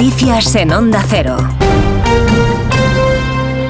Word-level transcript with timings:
Noticias 0.00 0.54
en 0.54 0.70
Onda 0.70 1.04
Cero. 1.08 1.36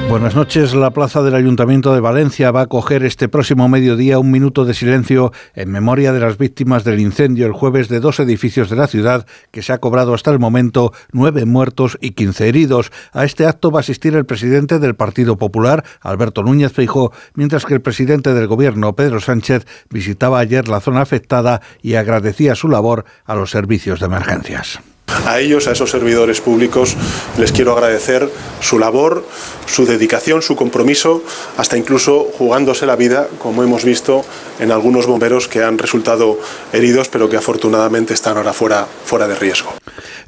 Buenas 0.07 0.35
noches. 0.35 0.75
La 0.75 0.91
plaza 0.91 1.23
del 1.23 1.33
Ayuntamiento 1.33 1.91
de 1.91 2.01
Valencia 2.01 2.51
va 2.51 2.59
a 2.59 2.63
acoger 2.65 3.03
este 3.03 3.27
próximo 3.29 3.67
mediodía 3.67 4.19
un 4.19 4.29
minuto 4.29 4.63
de 4.63 4.75
silencio 4.75 5.33
en 5.55 5.71
memoria 5.71 6.13
de 6.13 6.19
las 6.19 6.37
víctimas 6.37 6.83
del 6.83 6.99
incendio 6.99 7.47
el 7.47 7.53
jueves 7.53 7.89
de 7.89 7.99
dos 7.99 8.19
edificios 8.19 8.69
de 8.69 8.75
la 8.75 8.85
ciudad 8.85 9.25
que 9.49 9.63
se 9.63 9.73
ha 9.73 9.79
cobrado 9.79 10.13
hasta 10.13 10.29
el 10.29 10.37
momento 10.37 10.93
nueve 11.11 11.45
muertos 11.45 11.97
y 11.99 12.11
quince 12.11 12.47
heridos. 12.47 12.91
A 13.11 13.25
este 13.25 13.47
acto 13.47 13.71
va 13.71 13.79
a 13.79 13.81
asistir 13.81 14.15
el 14.15 14.27
presidente 14.27 14.77
del 14.77 14.95
Partido 14.95 15.35
Popular, 15.35 15.83
Alberto 15.99 16.43
Núñez 16.43 16.73
Feijó, 16.73 17.11
mientras 17.33 17.65
que 17.65 17.73
el 17.73 17.81
presidente 17.81 18.35
del 18.35 18.45
Gobierno, 18.45 18.95
Pedro 18.95 19.19
Sánchez, 19.19 19.65
visitaba 19.89 20.37
ayer 20.37 20.67
la 20.67 20.79
zona 20.79 21.01
afectada 21.01 21.61
y 21.81 21.95
agradecía 21.95 22.53
su 22.53 22.69
labor 22.69 23.05
a 23.25 23.33
los 23.33 23.49
servicios 23.49 23.99
de 23.99 24.05
emergencias. 24.05 24.79
A 25.25 25.39
ellos, 25.39 25.67
a 25.67 25.71
esos 25.71 25.89
servidores 25.89 26.41
públicos, 26.41 26.95
les 27.37 27.51
quiero 27.51 27.73
agradecer 27.73 28.29
su 28.61 28.79
labor, 28.79 29.25
su 29.65 29.85
dedicación, 29.85 30.41
su 30.41 30.55
compromiso, 30.55 31.23
hasta 31.57 31.77
incluso 31.77 32.27
jugándose 32.37 32.85
la 32.85 32.95
vida, 32.95 33.27
como 33.41 33.63
hemos 33.63 33.83
visto 33.83 34.23
en 34.59 34.71
algunos 34.71 35.05
bomberos 35.05 35.47
que 35.47 35.63
han 35.63 35.77
resultado 35.77 36.39
heridos, 36.73 37.09
pero 37.09 37.29
que 37.29 37.37
afortunadamente 37.37 38.13
están 38.13 38.37
ahora 38.37 38.53
fuera, 38.53 38.87
fuera 39.05 39.27
de 39.27 39.35
riesgo. 39.35 39.73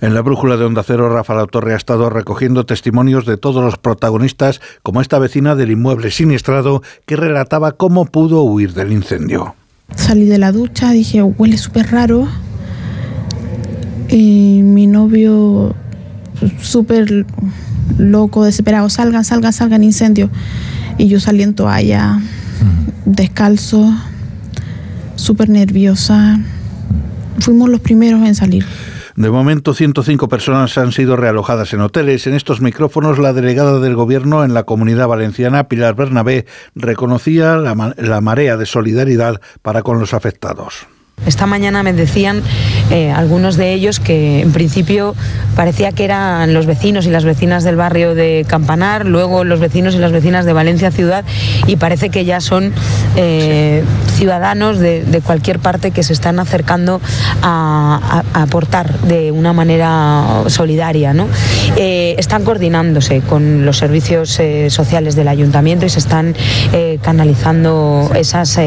En 0.01 0.13
la 0.13 0.21
brújula 0.21 0.57
de 0.57 0.65
Onda 0.65 0.83
Cero, 0.83 1.09
Rafa 1.09 1.45
Torre 1.45 1.73
ha 1.73 1.77
estado 1.77 2.09
recogiendo 2.09 2.65
testimonios 2.65 3.25
de 3.25 3.37
todos 3.37 3.63
los 3.63 3.77
protagonistas, 3.77 4.61
como 4.83 5.01
esta 5.01 5.19
vecina 5.19 5.55
del 5.55 5.71
inmueble 5.71 6.11
siniestrado 6.11 6.81
que 7.05 7.15
relataba 7.15 7.73
cómo 7.73 8.05
pudo 8.05 8.41
huir 8.41 8.73
del 8.73 8.91
incendio. 8.91 9.55
Salí 9.95 10.25
de 10.25 10.37
la 10.37 10.51
ducha, 10.51 10.91
dije, 10.91 11.21
huele 11.21 11.57
súper 11.57 11.91
raro 11.91 12.27
y 14.11 14.61
mi 14.63 14.87
novio 14.87 15.73
súper 16.61 17.25
loco, 17.97 18.43
desesperado, 18.43 18.89
salgan, 18.89 19.23
salgan, 19.23 19.53
salgan, 19.53 19.83
incendio. 19.83 20.29
Y 20.97 21.07
yo 21.07 21.19
salí 21.19 21.43
en 21.43 21.55
toalla, 21.55 22.19
descalzo, 23.05 23.91
súper 25.15 25.49
nerviosa. 25.49 26.39
Fuimos 27.39 27.69
los 27.69 27.79
primeros 27.79 28.21
en 28.27 28.35
salir. 28.35 28.65
De 29.15 29.29
momento, 29.29 29.73
105 29.73 30.29
personas 30.29 30.77
han 30.77 30.91
sido 30.91 31.15
realojadas 31.15 31.73
en 31.73 31.81
hoteles. 31.81 32.27
En 32.27 32.33
estos 32.33 32.61
micrófonos, 32.61 33.19
la 33.19 33.33
delegada 33.33 33.79
del 33.79 33.95
Gobierno 33.95 34.43
en 34.43 34.53
la 34.53 34.63
Comunidad 34.63 35.07
Valenciana, 35.07 35.67
Pilar 35.67 35.95
Bernabé, 35.95 36.45
reconocía 36.75 37.57
la, 37.57 37.93
la 37.97 38.21
marea 38.21 38.57
de 38.57 38.65
solidaridad 38.65 39.41
para 39.61 39.83
con 39.83 39.99
los 39.99 40.13
afectados. 40.13 40.87
Esta 41.25 41.45
mañana 41.45 41.83
me 41.83 41.93
decían 41.93 42.41
eh, 42.89 43.11
algunos 43.11 43.55
de 43.55 43.73
ellos 43.73 43.99
que 43.99 44.41
en 44.41 44.51
principio 44.51 45.15
parecía 45.55 45.91
que 45.91 46.03
eran 46.03 46.53
los 46.53 46.65
vecinos 46.65 47.05
y 47.05 47.11
las 47.11 47.25
vecinas 47.25 47.63
del 47.63 47.75
barrio 47.75 48.15
de 48.15 48.45
Campanar, 48.47 49.05
luego 49.05 49.43
los 49.43 49.59
vecinos 49.59 49.93
y 49.93 49.99
las 49.99 50.11
vecinas 50.11 50.45
de 50.45 50.53
Valencia 50.53 50.89
Ciudad 50.89 51.23
y 51.67 51.75
parece 51.75 52.09
que 52.09 52.25
ya 52.25 52.41
son 52.41 52.73
eh, 53.15 53.83
ciudadanos 54.15 54.79
de, 54.79 55.21
cualquier 55.23 55.59
parte 55.59 55.91
que 55.91 56.01
se 56.01 56.13
están 56.13 56.39
acercando 56.39 56.99
a, 57.43 58.23
aportar 58.33 58.99
de 59.01 59.31
una 59.31 59.53
manera 59.53 60.43
solidaria. 60.47 61.13
¿no? 61.13 61.27
Eh, 61.75 62.15
están 62.17 62.43
coordinándose 62.43 63.21
con 63.21 63.65
los 63.65 63.77
servicios 63.77 64.39
sociales 64.69 65.15
del 65.15 65.27
ayuntamiento 65.27 65.85
y 65.85 65.89
se 65.89 65.99
están 65.99 66.35
canalizando 67.01 68.09
esas 68.15 68.59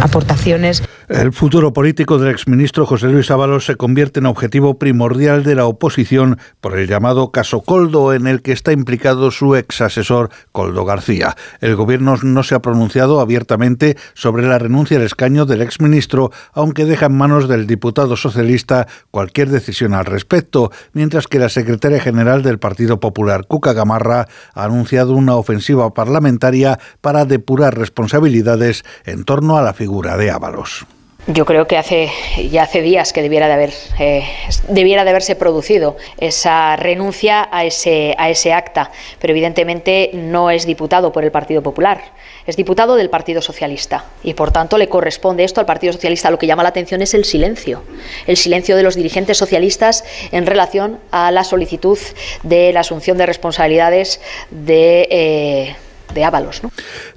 aportaciones. 0.00 0.82
El 1.08 1.32
futuro 1.32 1.72
político 1.72 2.18
del 2.18 2.30
exministro 2.30 2.86
José 2.86 3.08
Luis 3.08 3.30
Ábalos 3.32 3.66
se 3.66 3.74
convierte 3.74 4.20
en 4.20 4.26
objetivo 4.26 4.78
primordial 4.78 5.42
de 5.42 5.56
la 5.56 5.66
oposición 5.66 6.38
por 6.60 6.78
el 6.78 6.86
llamado 6.86 7.32
caso 7.32 7.62
Coldo, 7.62 8.12
en 8.12 8.28
el 8.28 8.40
que 8.40 8.52
está 8.52 8.72
implicado 8.72 9.32
su 9.32 9.56
ex 9.56 9.80
asesor 9.80 10.30
Coldo 10.52 10.84
García. 10.84 11.36
El 11.60 11.74
gobierno 11.74 12.14
no 12.22 12.44
se 12.44 12.54
ha 12.54 12.62
pronunciado 12.62 13.20
abiertamente 13.20 13.96
sobre 14.14 14.46
la 14.46 14.60
renuncia 14.60 14.96
al 14.96 15.02
escaño 15.02 15.44
del 15.44 15.60
exministro, 15.60 16.30
aunque 16.52 16.84
deja 16.84 17.06
en 17.06 17.16
manos 17.16 17.48
del 17.48 17.66
diputado 17.66 18.16
socialista 18.16 18.86
cualquier 19.10 19.48
decisión 19.50 19.94
al 19.94 20.04
respecto, 20.04 20.70
mientras 20.92 21.26
que 21.26 21.40
la 21.40 21.48
secretaria 21.48 21.98
general 22.00 22.42
del 22.42 22.60
Partido 22.60 23.00
Popular, 23.00 23.46
Cuca 23.48 23.72
Gamarra, 23.72 24.28
ha 24.54 24.64
anunciado 24.64 25.14
una 25.14 25.34
ofensiva 25.34 25.92
parlamentaria 25.94 26.78
para 27.00 27.24
depurar 27.24 27.76
responsabilidades 27.76 28.84
en 29.04 29.24
torno 29.24 29.56
a 29.56 29.62
la 29.62 29.74
figura 29.74 30.16
de 30.16 30.30
Ábalos. 30.30 30.86
Yo 31.28 31.44
creo 31.44 31.68
que 31.68 31.76
hace 31.76 32.10
ya 32.50 32.64
hace 32.64 32.82
días 32.82 33.12
que 33.12 33.22
debiera 33.22 33.46
de 33.46 33.52
haber 33.52 33.72
eh, 34.00 34.24
debiera 34.66 35.04
de 35.04 35.10
haberse 35.10 35.36
producido 35.36 35.96
esa 36.18 36.74
renuncia 36.74 37.48
a 37.52 37.64
ese 37.64 38.16
a 38.18 38.28
ese 38.28 38.52
acta, 38.52 38.90
pero 39.20 39.30
evidentemente 39.30 40.10
no 40.14 40.50
es 40.50 40.66
diputado 40.66 41.12
por 41.12 41.22
el 41.22 41.30
Partido 41.30 41.62
Popular, 41.62 42.02
es 42.44 42.56
diputado 42.56 42.96
del 42.96 43.08
Partido 43.08 43.40
Socialista 43.40 44.04
y 44.24 44.34
por 44.34 44.50
tanto 44.50 44.78
le 44.78 44.88
corresponde 44.88 45.44
esto 45.44 45.60
al 45.60 45.66
Partido 45.66 45.92
Socialista. 45.92 46.28
Lo 46.28 46.40
que 46.40 46.48
llama 46.48 46.64
la 46.64 46.70
atención 46.70 47.02
es 47.02 47.14
el 47.14 47.24
silencio, 47.24 47.84
el 48.26 48.36
silencio 48.36 48.74
de 48.74 48.82
los 48.82 48.96
dirigentes 48.96 49.38
socialistas 49.38 50.04
en 50.32 50.44
relación 50.44 50.98
a 51.12 51.30
la 51.30 51.44
solicitud 51.44 51.98
de 52.42 52.72
la 52.72 52.80
asunción 52.80 53.16
de 53.16 53.26
responsabilidades 53.26 54.20
de 54.50 55.06
eh, 55.08 55.76
de 56.14 56.24
Ábalos. 56.24 56.62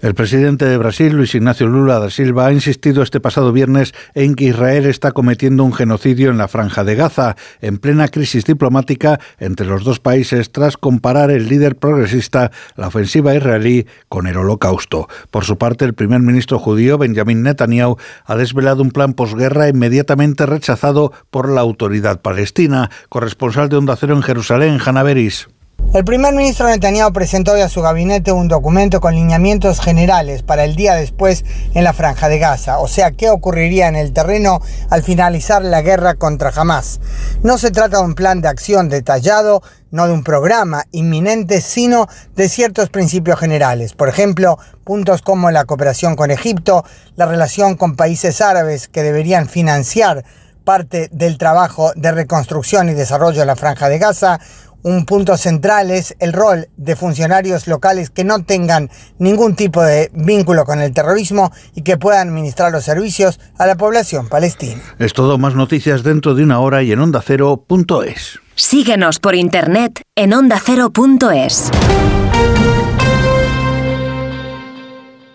El 0.01 0.13
presidente 0.13 0.65
de 0.65 0.77
Brasil, 0.77 1.13
Luis 1.13 1.35
Ignacio 1.35 1.67
Lula 1.67 1.99
da 1.99 2.09
Silva, 2.09 2.47
ha 2.47 2.53
insistido 2.53 3.03
este 3.03 3.19
pasado 3.19 3.51
viernes 3.51 3.93
en 4.13 4.35
que 4.35 4.45
Israel 4.45 4.85
está 4.85 5.11
cometiendo 5.11 5.63
un 5.63 5.73
genocidio 5.73 6.29
en 6.29 6.37
la 6.37 6.47
franja 6.47 6.83
de 6.83 6.95
Gaza, 6.95 7.35
en 7.61 7.77
plena 7.77 8.07
crisis 8.07 8.45
diplomática 8.45 9.19
entre 9.39 9.67
los 9.67 9.83
dos 9.83 9.99
países 9.99 10.51
tras 10.51 10.77
comparar 10.77 11.31
el 11.31 11.47
líder 11.47 11.75
progresista 11.75 12.51
la 12.75 12.87
ofensiva 12.87 13.35
israelí 13.35 13.87
con 14.09 14.27
el 14.27 14.37
holocausto. 14.37 15.07
Por 15.31 15.45
su 15.45 15.57
parte, 15.57 15.85
el 15.85 15.93
primer 15.93 16.21
ministro 16.21 16.59
judío, 16.59 16.97
Benjamin 16.97 17.43
Netanyahu, 17.43 17.97
ha 18.25 18.35
desvelado 18.35 18.81
un 18.81 18.91
plan 18.91 19.13
posguerra 19.13 19.69
inmediatamente 19.69 20.45
rechazado 20.45 21.11
por 21.31 21.49
la 21.49 21.61
autoridad 21.61 22.21
palestina. 22.21 22.89
Corresponsal 23.09 23.69
de 23.69 23.77
Onda 23.77 23.95
Cero 23.95 24.15
en 24.15 24.21
Jerusalén, 24.21 24.79
Hanna 24.83 25.03
Beris. 25.03 25.47
El 25.93 26.03
primer 26.03 26.33
ministro 26.33 26.67
Netanyahu 26.67 27.13
presentó 27.13 27.53
hoy 27.53 27.61
a 27.61 27.69
su 27.69 27.81
gabinete 27.81 28.33
un 28.33 28.49
documento 28.49 28.99
con 28.99 29.15
lineamientos 29.15 29.79
generales 29.79 30.43
para 30.43 30.65
el 30.65 30.75
día 30.75 30.95
después 30.95 31.45
en 31.73 31.85
la 31.85 31.93
franja 31.93 32.27
de 32.27 32.37
Gaza, 32.37 32.79
o 32.79 32.87
sea, 32.89 33.11
qué 33.11 33.29
ocurriría 33.29 33.87
en 33.87 33.95
el 33.95 34.11
terreno 34.11 34.59
al 34.89 35.03
finalizar 35.03 35.63
la 35.63 35.81
guerra 35.81 36.15
contra 36.15 36.51
Hamas. 36.53 36.99
No 37.43 37.57
se 37.57 37.71
trata 37.71 37.99
de 37.99 38.03
un 38.03 38.15
plan 38.15 38.41
de 38.41 38.49
acción 38.49 38.89
detallado, 38.89 39.63
no 39.91 40.07
de 40.07 40.13
un 40.13 40.23
programa 40.25 40.83
inminente, 40.91 41.61
sino 41.61 42.07
de 42.35 42.49
ciertos 42.49 42.89
principios 42.89 43.39
generales. 43.39 43.93
Por 43.93 44.09
ejemplo, 44.09 44.59
puntos 44.83 45.21
como 45.21 45.49
la 45.49 45.63
cooperación 45.63 46.17
con 46.17 46.29
Egipto, 46.29 46.83
la 47.15 47.25
relación 47.25 47.75
con 47.75 47.95
países 47.95 48.41
árabes 48.41 48.89
que 48.89 49.03
deberían 49.03 49.47
financiar 49.47 50.25
parte 50.65 51.09
del 51.11 51.37
trabajo 51.37 51.93
de 51.95 52.11
reconstrucción 52.11 52.89
y 52.89 52.93
desarrollo 52.93 53.39
de 53.39 53.45
la 53.45 53.55
franja 53.55 53.87
de 53.87 53.99
Gaza, 53.99 54.39
un 54.85 55.05
punto 55.05 55.35
central 55.35 55.89
es 55.89 56.15
el 56.19 56.31
rol 56.31 56.67
de 56.77 56.95
funcionarios 56.95 57.65
locales 57.65 58.11
que 58.11 58.23
no 58.23 58.43
tengan 58.43 58.91
ningún 59.17 59.55
tipo 59.55 59.81
de 59.81 60.11
vínculo 60.13 60.63
con 60.63 60.79
el 60.79 60.93
terrorismo 60.93 61.51
y 61.73 61.81
que 61.81 61.97
puedan 61.97 62.29
administrar 62.29 62.71
los 62.71 62.83
servicios 62.83 63.39
a 63.57 63.65
la 63.65 63.75
población 63.75 64.27
palestina. 64.29 64.79
Es 64.99 65.13
todo, 65.13 65.39
más 65.39 65.55
noticias 65.55 66.03
dentro 66.03 66.35
de 66.35 66.43
una 66.43 66.59
hora 66.59 66.83
y 66.83 66.91
en 66.91 66.99
ondacero.es. 66.99 68.39
Síguenos 68.53 69.19
por 69.19 69.33
internet 69.33 70.03
en 70.15 70.33
ondacero.es. 70.33 71.71